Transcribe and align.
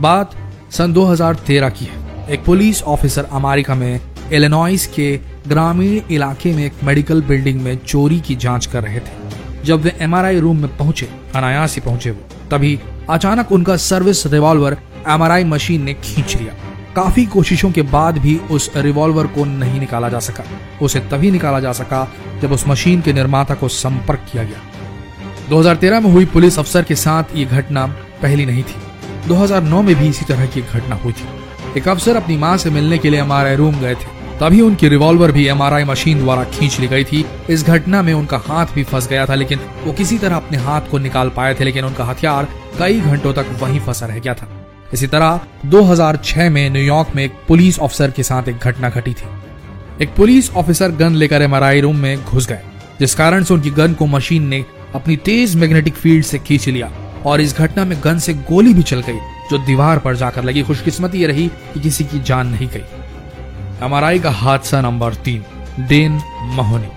बात 0.00 0.30
सन 0.70 0.92
2013 0.92 1.68
की 1.68 1.84
है। 1.84 2.28
एक 2.30 2.44
पुलिस 2.44 2.82
ऑफिसर 2.82 3.24
अमेरिका 3.24 3.74
में, 3.74 4.00
इलेनॉइस 4.32 4.86
के 4.86 5.20
ग्रामीण 5.48 6.00
इलाके 6.10 6.52
में 6.52 6.64
एक 6.64 6.72
मेडिकल 6.84 7.22
बिल्डिंग 7.22 7.60
में 7.60 7.78
चोरी 7.78 8.20
की 8.20 8.36
जाँच 8.36 8.66
कर 8.66 8.82
रहे 8.82 9.00
थे। 9.00 9.64
जब 9.64 9.80
वे 9.80 9.96
एमआरआई 10.00 10.38
रूम 10.40 10.58
में 10.58 10.76
पहुँचे, 10.76 11.08
अनायास 11.34 11.74
ही 11.74 11.80
पहुँचे 11.80 12.10
वो, 12.10 12.48
तभी 12.50 12.80
अचानक 13.10 13.52
उनका 13.52 13.76
सर्विस 13.76 14.26
रिवॉल्वर 14.26 14.76
एमआरआई 15.08 15.44
मशीन 15.44 15.82
ने 15.82 15.94
खींच 15.94 16.36
लिया। 16.36 16.54
काफ़ी 16.96 17.26
कोशिशों 17.26 17.70
के 17.70 17.82
बाद 17.82 18.18
भी 18.18 18.36
उस 18.36 18.70
रिवॉल्वर 18.76 19.26
को 19.26 19.44
नहीं 19.44 19.80
निकाला 19.80 20.08
जा 20.08 20.18
सका। 20.18 20.44
उसे 20.82 21.00
तभी 21.00 21.30
निकाला 21.30 21.60
जा 21.60 21.72
सका 21.72 22.12
जब 22.42 22.52
उस 22.52 22.68
मशीन 22.68 23.00
के 23.00 23.12
निर्माता 23.12 23.54
को 23.54 23.68
संपर्क 23.68 24.20
किया 24.32 24.44
गया। 24.44 24.58
2013 25.48 26.00
में 26.00 26.12
हुई 26.12 26.24
पुलिस 26.24 26.58
अफसर 26.58 26.82
के 26.82 26.94
साथ 26.94 27.24
ये 27.34 27.44
घटना 27.44 27.86
पहली 28.22 28.46
नहीं 28.46 28.62
थी। 28.62 28.83
2009 29.28 29.82
में 29.82 29.94
भी 29.94 30.08
इसी 30.08 30.24
तरह 30.24 30.46
की 30.46 30.60
घटना 30.62 30.94
हुई 30.94 31.12
थी। 31.12 31.28
एक 31.76 31.88
अफसर 31.88 32.16
अपनी 32.16 32.36
माँ 32.36 32.56
से 32.56 32.70
मिलने 32.70 32.98
के 32.98 33.10
लिए 33.10 33.20
एमआरआई 33.20 33.56
रूम 33.56 33.74
गए 33.74 33.94
थे। 33.94 34.12
तभी 34.40 34.60
उनकी 34.60 34.88
रिवॉल्वर 34.88 35.32
भी 35.32 35.46
एमआरआई 35.46 35.84
मशीन 35.84 36.18
द्वारा 36.18 36.44
खींच 36.44 36.80
ली 36.80 36.86
गई 36.86 37.04
थी। 37.04 37.24
इस 37.50 37.64
घटना 37.64 38.02
में 38.02 38.12
उनका 38.14 38.36
हाथ 38.46 38.66
भी 38.66 38.82
फंस 38.84 39.08
गया 39.08 39.26
था, 39.26 39.34
लेकिन 39.34 39.60
वो 39.84 39.92
किसी 39.92 40.18
तरह 40.18 40.36
अपने 40.36 40.58
हाथ 40.58 40.90
को 40.90 40.98
निकाल 40.98 41.28
पाए 41.28 41.54
थे, 41.54 41.64
लेकिन 41.64 41.84
उनका 41.84 42.04
हथियार 42.04 42.48
कई 42.78 43.00
घंटों 43.00 43.32
तक 43.32 43.46
वहीं 43.60 43.80
फंसा 43.80 44.06
रह 44.06 44.18
गया 44.18 44.34
था। 44.34 44.48
इसी 44.94 45.06
तरह 45.06 45.40
2006 45.66 46.50
में 46.50 46.70
न्यूयॉर्क 46.70 47.14
में 47.16 47.24
एक 47.24 47.32
पुलिस 47.48 47.78
ऑफिसर 47.78 48.10
के 48.10 48.22
साथ 48.22 48.48
एक 48.48 48.56
घटना 48.56 48.90
घटी 48.90 49.12
थी। 49.12 49.28
एक 50.02 50.14
पुलिस 50.14 50.50
ऑफिसर 50.50 50.90
गन 50.90 51.14
लेकर 51.14 51.42
एमआरआई 51.42 51.80
रूम 51.80 51.96
में 51.96 52.24
घुस 52.24 52.48
गए, 52.48 52.60
जिस 53.00 53.14
कारण 53.14 53.44
से 53.44 53.54
उनकी 53.54 53.70
गन 53.70 53.94
को 53.94 54.06
मशीन 54.06 54.46
ने 54.46 54.64
अपनी 54.94 55.16
तेज 55.16 55.56
मैग्नेटिक 55.56 55.94
फ़ील्ड 55.94 56.24
से 56.24 56.38
खींच 56.38 56.68
लिया। 56.68 56.90
और 57.26 57.40
इस 57.40 57.56
घटना 57.58 57.84
में 57.84 57.98
गन 58.04 58.18
से 58.18 58.34
गोली 58.34 58.74
भी 58.74 58.82
चल 58.82 59.00
गई, 59.00 59.18
जो 59.50 59.58
दीवार 59.58 59.98
पर 59.98 60.16
जाकर 60.16 60.44
लगी। 60.44 60.62
खुशकिस्मती 60.62 61.18
ये 61.18 61.26
रही 61.26 61.48
कि 61.48 61.80
किसी 61.80 62.04
की 62.04 62.20
जान 62.20 62.46
नहीं 62.46 62.68
गई। 62.68 62.84
एमआरआई 63.82 64.18
का 64.18 64.30
हादसा 64.30 64.80
नंबर 64.80 65.14
तीन, 65.14 65.44
डेन 65.80 66.20
महोनी। 66.42 66.88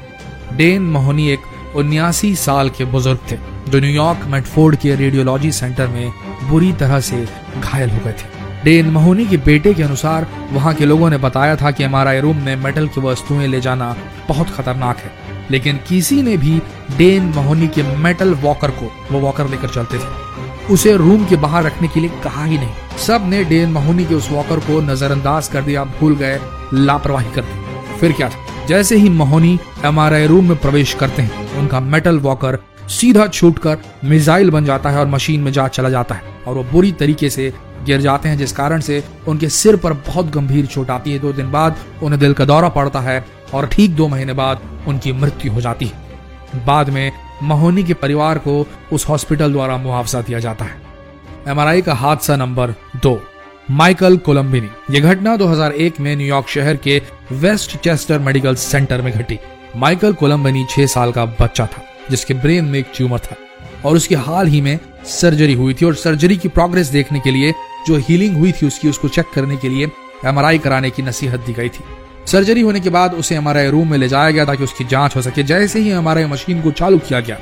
डेन 0.58 0.82
महोनी 0.82 1.30
एक 1.30 1.40
उन्यासी 1.76 2.36
साल 2.36 2.70
के 2.70 2.86
बुज़ुर्ग 2.86 3.20
थे, 3.32 3.38
जो 3.70 3.80
न्यूयॉर्क 3.80 4.20
मेटफोर्ड 4.26 4.76
के 4.76 4.96
रेडियोलॉजी 4.96 5.52
सेंटर 5.52 5.88
में 5.88 6.12
बुरी 6.44 6.74
तरह 6.74 7.00
से 7.00 7.28
घायल 7.60 7.90
हो 7.90 8.00
गए 8.06 8.12
थे। 8.12 8.38
डेन 8.64 8.90
महोनी 8.90 9.26
के 9.26 9.38
बेटे 9.38 9.74
के 9.74 9.84
अनुसार, 9.84 10.28
वहाँ 10.52 10.74
के 10.74 10.86
लोगों 10.86 11.10
ने 11.10 11.18
बताया 11.18 11.56
था 11.56 11.72
कि 11.72 11.84
एमआरआई 11.84 12.20
रूम 12.20 12.38
में 12.38 12.56
मेटल 12.56 12.88
की 12.88 13.02
वस्तुएँ 13.02 13.48
ले 13.48 13.62
जाना 13.62 13.96
बहुत 14.28 14.50
खतरनाक 14.50 14.98
है। 14.98 15.27
लेकिन 15.52 15.80
किसी 15.90 16.22
ने 16.22 16.38
भी 16.38 16.62
डेन 16.98 17.24
महोनी 17.24 17.68
के 17.68 17.84
मेटल 17.98 18.34
वॉकर 18.34 18.72
को, 18.72 18.92
वो 19.12 19.20
वॉकर 19.20 19.48
लेकर 19.48 19.68
चलते 19.68 19.98
थे। 19.98 20.28
उसे 20.74 20.98
रूम 20.98 21.26
के 21.26 21.36
बाहर 21.36 21.64
रखने 21.64 21.88
के 21.88 22.00
लिए 22.00 22.10
कहा 22.24 22.46
ही 22.46 22.58
नहीं। 22.58 22.98
सबने 22.98 23.44
डेन 23.44 23.70
महोनी 23.70 24.06
के 24.06 24.16
उस 24.16 24.30
वॉकर 24.32 24.60
को 24.60 24.82
नजरअंदाज 24.82 25.48
कर 25.48 25.62
दिया, 25.62 25.84
भूल 25.84 26.16
गए, 26.16 26.40
लापरवाही 26.74 27.32
कर 27.32 27.42
दी। 27.42 27.98
फिर 28.00 28.12
क्या 28.12 28.30
था? 28.30 28.66
जैसे 28.66 28.96
ही 28.96 29.10
महोनी 29.10 29.60
एमआरआई 29.86 30.28
रूम 30.28 30.50
में 30.50 30.58
प्रवेश 30.58 30.94
करते 30.94 31.22
हैं, 31.22 31.56
उनका 31.56 31.80
मेटल 31.80 32.20
वॉकर 32.20 32.60
सीधा 32.90 33.28
छूटकर 33.28 33.78
मिसाइल 34.06 34.50
बन 34.50 34.66
जाता 34.66 34.90
है 34.90 35.00
और 35.00 35.08
मशीन 35.08 35.42
में 35.42 35.52
जा, 35.52 35.68
चला 35.68 35.90
जाता 35.90 36.16
है 36.16 36.22
और 36.48 36.56
वो 36.56 36.64
बुरी 36.64 36.92
तरीके 36.92 37.30
से 37.30 37.54
गिर 37.86 38.02
जाते 38.02 38.30
हैं, 38.30 38.38
जिस 38.38 38.52
कारण 38.52 38.80
से 38.80 39.04
उनके 39.28 39.50
सिर 39.50 39.76
पर 39.76 39.94
बहुत 39.94 40.30
गंभीर 40.30 40.66
चोट 40.66 40.90
आती 40.90 41.12
है। 41.12 41.20
दो 41.20 41.34
दिन 41.34 41.52
बाद 41.52 41.76
उन्हें 42.04 42.20
दिल 42.20 42.34
का 42.34 42.46
दौरा 42.46 42.70
पड़ता 42.70 43.00
है 43.00 43.26
और 43.54 43.68
ठीक 43.68 43.96
दो 43.96 44.08
महीने 44.08 44.34
बाद 44.34 44.62
उनकी 44.88 45.12
मृत्यु 45.12 45.52
हो 45.52 45.62
जाती 45.62 45.86
है। 45.86 46.66
बाद 46.66 46.90
में 46.90 47.12
महोनी 47.44 47.84
के 47.84 47.94
परिवार 47.94 48.38
को 48.38 48.66
उस 48.94 49.08
हॉस्पिटल 49.10 49.52
द्वारा 49.52 49.78
मुआवजा 49.78 50.22
दिया 50.22 50.40
जाता 50.40 50.66
है। 50.66 50.82
एमआरआई 51.48 51.82
का 51.82 51.94
हादसा 51.94 52.36
नंबर 52.36 52.74
दो, 53.04 53.22
माइकल 53.72 54.18
कोलंबिनी। 54.18 54.70
यह 54.92 55.14
घटना 55.14 55.36
2001 55.38 56.00
में 56.00 56.16
न्यूयॉर्क 56.16 56.48
शहर 56.48 56.76
के 56.78 57.02
वेस्ट 57.32 57.78
चेस्टर 57.78 58.20
मेडिकल 58.20 58.56
सेंटर 58.56 59.02
में 59.02 59.12
घटी। 59.14 59.40
माइकल 59.76 60.14
कोलंबिनी 60.14 60.66
छह 60.70 60.86
साल 60.86 61.12
का 61.12 61.26
बच्चा 61.26 61.66
था, 61.66 61.84
जिसके 62.10 62.34
ब्रेन 62.34 62.66
में 62.66 62.80
एक 62.80 62.92
ट्यूमर 62.96 63.20
था 63.20 63.36
और 63.86 63.96
उसकी 63.96 64.16
हाल 64.16 64.48
ही 64.48 64.62
में 64.62 64.80
सर्जरी 65.06 65.54
हुई 65.54 65.74
थी 65.74 65.86
और 65.86 65.96
सर्जरी 65.96 66.38
की 66.38 66.48
प्रोग्रेस 66.48 66.88
देखने 66.88 67.20
के 67.20 67.32
लिए, 67.32 67.54
जो 67.88 67.98
हीलिंग 68.00 68.38
हुई 68.38 68.52
थी 68.52 68.68
उसकी 68.68 68.90
उसको 68.90 69.08
चेक 69.08 69.26
करने 69.34 69.58
के 69.58 69.70
लिए 69.70 69.90
एमआरआई 70.26 70.58
कराने 70.58 70.90
की 70.90 71.04
नसीहत 71.04 71.40
दी 71.40 71.54
गई 71.54 71.70
थी। 71.70 71.84
सर्जरी 72.28 72.62
होने 72.62 72.80
के 72.80 72.90
बाद 72.90 73.14
उसे 73.14 73.36
एमआरआई 73.36 73.70
रूम 73.70 73.92
में 73.92 73.98
ले 73.98 74.08
जाया 74.08 74.32
गया 74.32 74.46
ताकि 74.46 74.64
उसकी 74.64 74.84
जाँच 74.86 75.16
हो 75.16 75.22
सके। 75.22 75.44
जैसे 75.44 75.80
ही 75.80 75.90
एमआरआई 75.90 76.26
मशीन 76.26 76.62
को 76.62 76.72
चालू 76.72 76.98
किया 77.00 77.20
गया, 77.20 77.36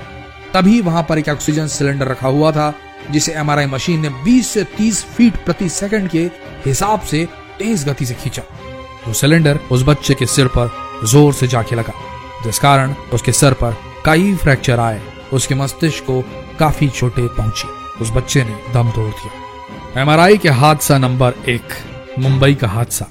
तभी 0.53 0.81
वहाँ 0.81 1.05
पर 1.09 1.17
एक 1.17 1.29
ऑक्सीजन 1.29 1.67
सिलेंडर 1.67 2.07
रखा 2.07 2.27
हुआ 2.27 2.51
था, 2.51 2.73
जिसे 3.11 3.33
एमआरआई 3.33 3.65
मशीन 3.65 4.01
ने 4.01 4.09
20 4.23 4.47
से 4.47 4.63
30 4.77 5.03
फीट 5.05 5.43
प्रति 5.45 5.69
सेकंड 5.69 6.09
के 6.09 6.23
हिसाब 6.65 7.01
से 7.01 7.27
तेज 7.59 7.87
गति 7.89 8.05
से 8.05 8.13
खींचा। 8.13 8.43
वो 9.07 9.13
सिलेंडर 9.13 9.59
उस 9.71 9.83
बच्चे 9.83 10.13
के 10.13 10.25
सिर 10.25 10.47
पर 10.47 10.71
ज़ोर 11.07 11.33
से 11.33 11.47
जाके 11.47 11.75
लगा, 11.75 11.93
जिस 12.43 12.59
कारण 12.59 12.93
उसके 13.13 13.31
सर 13.31 13.53
पर 13.53 13.75
कई 14.05 14.33
फ्रैक्चर 14.35 14.79
आए। 14.79 15.01
उसके 15.33 15.55
मस्तिष्क 15.55 16.03
को 16.03 16.21
काफ़ी 16.59 16.87
चोटें 16.89 17.27
पहुँची। 17.27 17.67
उस 18.01 18.11
बच्चे 18.11 18.43
ने 18.43 18.55
दम 18.73 18.91
तोड़ 18.91 19.09
दिया। 19.09 20.01
एमआरआई 20.01 20.37
के 20.37 20.49
हादसा 20.51 20.97
नंबर 20.97 21.33
एक, 21.49 21.73
मुंबई 22.19 22.55
का 22.55 22.67
हादसा। 22.67 23.07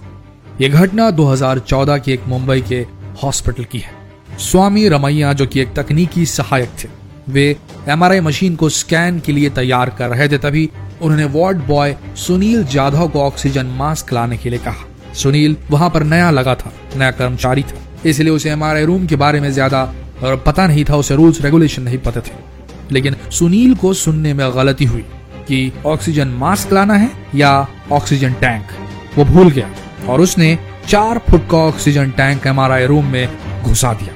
यह 0.61 0.75
घटना 0.77 1.11
2014 1.11 1.99
की 1.99 2.13
एक 2.13 2.27
मुंबई 2.29 2.61
के 2.61 2.77
हॉस्पिटल 3.23 3.65
की 3.65 3.79
है। 3.79 3.93
स्वामी 4.41 4.89
रमैया, 4.89 5.33
जो 5.33 5.47
कि 5.47 5.61
एक 5.61 5.73
तकनीकी 5.75 6.27
सहायक 6.27 6.71
थे, 6.83 6.89
वे 7.29 7.57
एमआरआई 7.89 8.21
मशीन 8.21 8.57
को 8.57 8.69
स्कैन 8.69 9.19
के 9.21 9.33
लिए 9.33 9.51
तैयार 9.51 9.91
कर 9.91 10.09
रहे 10.09 10.29
थे, 10.29 10.39
तभी 10.39 10.69
उन्होंने 11.03 11.25
वार्ड 11.33 11.59
बॉय 11.67 11.97
सुनील 12.17 12.65
जाधव 12.67 13.09
को 13.09 13.21
ऑक्सीजन 13.21 13.67
मास्क 13.79 14.13
लाने 14.13 14.37
के 14.37 14.51
लिए 14.51 14.59
कहा। 14.59 15.13
सुनील 15.15 15.57
वहाँ 15.71 15.91
पर 15.91 16.03
नया 16.05 16.31
लगा 16.31 16.55
था, 16.55 16.73
नया 16.97 17.11
कर्मचारी 17.13 17.63
था, 17.63 17.83
इसलिए 18.07 18.33
उसे 18.33 18.51
एमआरआई 18.51 18.85
रूम 18.85 19.07
के 19.07 19.17
बारे 19.17 19.41
में 19.41 19.51
ज़्यादा 19.53 19.85
पता 20.23 20.67
नहीं 20.67 20.85
था, 20.85 20.97
उसे 20.97 21.15
रूल्स 21.17 21.41
रेगुलेशन 21.43 21.83
नहीं 21.83 21.99
पता 22.01 22.21
थे। 22.21 22.33
लेकिन 22.93 23.17
सुनील 23.33 23.75
को 23.75 23.93
सुनने 23.95 24.35
में 24.35 24.51
गलती 24.57 24.85
हुई 24.85 25.05
कि 25.49 25.73
ऑक्सीजन 25.87 26.29
मास्क 26.39 26.73
लाना 26.73 26.95
है 26.95 27.11
या 27.35 27.67
ऑक्सीजन 27.93 28.33
टैंक, 28.33 28.67
वो 29.19 29.25
भूल 29.25 29.51
गया। 29.51 29.69
और 30.09 30.21
उसने 30.21 30.59
चार 30.89 31.19
फुट 31.29 31.49
का 31.51 31.59
ऑक्सीजन 31.59 32.11
टैंक 32.11 32.47
एमआरआई 32.47 32.87
रूम 32.87 33.07
में 33.07 33.63
घुसा 33.63 33.93
दिया। 33.93 34.13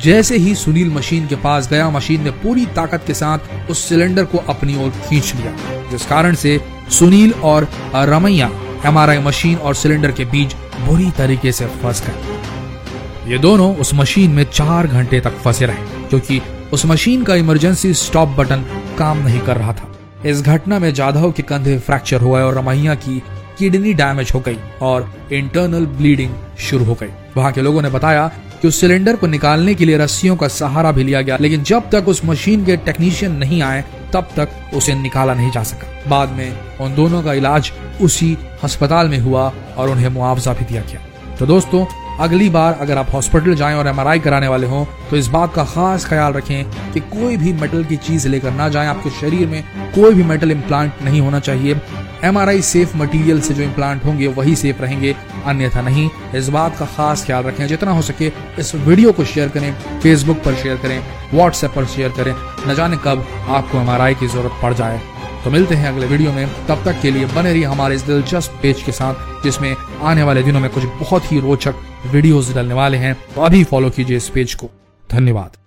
जैसे 0.00 0.36
ही 0.36 0.54
सुनील 0.54 0.90
मशीन 0.90 1.26
के 1.26 1.36
पास 1.36 1.68
गया, 1.70 1.88
मशीन 1.90 2.22
ने 2.22 2.30
पूरी 2.32 2.64
ताकत 2.76 3.02
के 3.06 3.14
साथ 3.14 3.70
उस 3.70 3.88
सिलेंडर 3.88 4.24
को 4.24 4.38
अपनी 4.48 4.76
ओर 4.76 4.90
खींच 5.08 5.34
लिया, 5.34 5.52
जिस 5.90 6.06
कारण 6.06 6.34
से 6.34 6.60
सुनील 6.90 7.32
और 7.44 7.68
रमैया 7.94 8.50
एमआरआई 8.86 9.18
मशीन 9.18 9.56
और 9.56 9.74
सिलेंडर 9.74 10.12
के 10.12 10.24
बीच 10.24 10.54
बुरी 10.80 11.10
तरीके 11.10 11.52
से 11.52 11.66
फंस 11.82 12.02
गए। 12.06 13.30
ये 13.30 13.38
दोनों 13.38 13.74
उस 13.76 13.94
मशीन 13.94 14.30
में 14.30 14.44
चार 14.44 14.86
घंटे 14.86 15.20
तक 15.20 15.38
फंसे 15.38 15.66
रहे, 15.66 16.08
क्योंकि 16.08 16.40
उस 16.72 16.86
मशीन 16.86 17.22
का 17.22 17.34
इमरजेंसी 17.34 17.92
स्टॉप 17.94 18.28
बटन 18.28 18.64
काम 18.98 19.18
नहीं 19.18 19.40
कर 19.40 19.56
रहा 19.56 19.72
था। 19.72 19.92
इस 20.24 20.42
घटना 20.42 20.78
में 20.78 20.92
जाधव 20.94 21.32
के 21.32 21.42
कंधे 21.42 21.78
फ्रैक्चर 21.78 22.20
हुआ 22.20 22.42
और 22.42 22.58
रमैया 22.58 22.94
की 22.94 23.22
किडनी 23.58 23.92
डैमेज 23.94 24.32
हो 24.34 24.40
गई 24.40 24.58
और 24.82 25.12
इंटरनल 25.32 25.86
ब्लीडिंग 25.86 26.34
शुरू 26.58 26.84
हो 26.84 26.94
गई। 26.94 27.08
वहाँ 27.36 27.52
के 27.52 27.62
लोगों 27.62 27.82
ने 27.82 27.90
बताया 27.90 28.26
कि 28.62 28.68
उस 28.68 28.80
सिलेंडर 28.80 29.16
को 29.16 29.26
निकालने 29.26 29.74
के 29.74 29.84
लिए 29.84 29.96
रस्सियों 29.98 30.36
का 30.36 30.48
सहारा 30.48 30.92
भी 30.92 31.04
लिया 31.04 31.20
गया, 31.22 31.36
लेकिन 31.40 31.62
जब 31.62 31.90
तक 31.90 32.08
उस 32.08 32.24
मशीन 32.24 32.64
के 32.64 32.76
टेक्नीशियन 32.76 33.32
नहीं 33.32 33.62
आए, 33.62 33.84
तब 34.12 34.28
तक 34.36 34.48
उसे 34.74 34.94
निकाला 34.94 35.34
नहीं 35.34 35.50
जा 35.50 35.62
सका। 35.62 36.08
बाद 36.10 36.30
में 36.30 36.78
उन 36.80 36.94
दोनों 36.94 37.22
का 37.22 37.32
इलाज 37.32 37.72
उसी 38.00 38.36
अस्पताल 38.64 39.08
में 39.08 39.18
हुआ 39.18 39.52
और 39.76 39.90
उन्हें 39.90 40.08
मुआवजा 40.08 40.52
भी 40.52 40.64
दिया 40.64 40.82
गया। 40.82 41.00
तो 41.36 41.46
दोस्तों 41.46 41.84
अगली 42.20 42.48
बार 42.48 42.78
अगर 42.80 42.98
आप 42.98 43.06
हॉस्पिटल 43.14 43.54
जाएँ 43.54 43.74
और 43.74 43.86
एमआरआई 43.86 44.18
कराने 44.18 44.48
वाले 44.48 44.66
हों 44.66 44.84
तो 45.10 45.16
इस 45.16 45.26
बात 45.28 45.54
का 45.54 45.64
खास 45.64 46.04
ख्याल 46.04 46.32
रखें 46.32 46.92
कि 46.92 47.00
कोई 47.00 47.36
भी 47.36 47.52
मेटल 47.52 47.84
की 47.84 47.96
चीज़ 47.96 48.28
लेकर 48.28 48.50
ना 48.50 48.68
जाएँ। 48.68 48.88
आपके 48.88 49.10
शरीर 49.10 49.46
में 49.48 49.62
कोई 49.94 50.14
भी 50.14 50.22
मेटल 50.22 50.50
इम्प्लांट 50.50 51.02
नहीं 51.02 51.20
होना 51.20 51.40
चाहिए। 51.40 51.80
एमआरआई 52.24 52.62
सेफ़ 52.62 52.96
मटेरियल 52.96 53.40
से 53.40 53.54
जो 53.54 53.62
इम्प्लांट 53.62 54.04
होंगे, 54.04 54.26
वही 54.28 54.54
सेफ़ 54.56 54.80
रहेंगे। 54.82 55.14
अन्यथा 55.46 55.80
नहीं, 55.80 56.08
इस 56.34 56.48
बात 56.48 56.76
का 56.76 56.84
खास 56.86 57.24
ख्याल 57.26 57.44
रखें। 57.44 57.66
जितना 57.66 57.90
हो 57.90 58.02
सके 58.02 58.32
इस 58.58 58.74
वीडियो 58.76 59.12
को 59.12 59.24
शेयर 59.24 59.48
करें 59.48 59.72
फेसबुक 60.02 60.38
पर 60.38 60.54
शेयर 60.54 60.76
करें 60.76 60.98
व्हाट्सएप 61.34 61.72
पर 61.76 61.84
शेयर 61.86 62.12
करें। 62.16 62.34
न 62.68 62.74
जाने 62.74 62.96
कब 62.96 63.26
आपको 63.48 63.78
एमआरआई 63.78 64.14
की 64.14 64.26
ज़रूरत 64.26 64.58
पड़ 64.62 64.72
जाए। 64.74 65.00
तो 65.46 65.50
मिलते 65.50 65.74
हैं 65.74 65.88
अगले 65.88 66.06
वीडियो 66.06 66.32
में। 66.32 66.66
तब 66.66 66.82
तक 66.84 67.00
के 67.02 67.10
लिए 67.10 67.26
बने 67.26 67.52
रही 67.52 67.62
हमारे 67.62 67.94
इस 67.94 68.02
दिलचस्प 68.02 68.58
पेज 68.62 68.82
के 68.82 68.92
साथ, 68.92 69.42
जिसमें 69.42 69.76
आने 70.02 70.22
वाले 70.22 70.42
दिनों 70.42 70.60
में 70.60 70.70
कुछ 70.70 70.84
बहुत 70.84 71.32
ही 71.32 71.40
रोचक 71.40 71.74
वीडियोस 72.06 72.54
डालने 72.54 72.74
वाले 72.74 72.96
हैं। 72.96 73.14
तो 73.34 73.40
अभी 73.40 73.64
फॉलो 73.64 73.90
कीजिए 73.90 74.16
इस 74.16 74.28
पेज 74.28 74.54
को। 74.54 74.70
धन्यवाद। 75.10 75.65